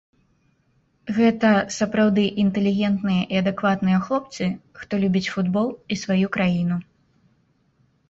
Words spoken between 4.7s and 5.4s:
хто любіць